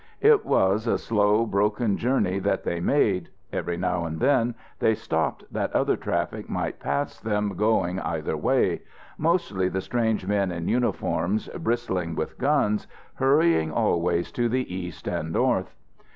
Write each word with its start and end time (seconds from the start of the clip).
It 0.21 0.47
was 0.47 0.87
a 0.87 0.97
slow, 0.97 1.45
broken 1.45 1.95
journey 1.95 2.39
that 2.39 2.63
they 2.63 2.79
made. 2.79 3.29
Every 3.53 3.77
now 3.77 4.03
and 4.05 4.19
then 4.19 4.55
they 4.79 4.95
stopped 4.95 5.43
that 5.53 5.71
other 5.73 5.95
traffic 5.95 6.49
might 6.49 6.79
pass 6.79 7.19
them, 7.19 7.49
going 7.55 7.99
either 7.99 8.35
way; 8.35 8.81
mostly 9.19 9.69
the 9.69 9.79
strange 9.79 10.25
men 10.25 10.51
in 10.51 10.67
uniforms, 10.67 11.49
bristling 11.49 12.15
with 12.15 12.39
guns, 12.39 12.87
hurrying 13.13 13.71
always 13.71 14.31
to 14.31 14.49
the 14.49 14.73
east 14.75 15.07
and 15.07 15.31
north. 15.31 15.71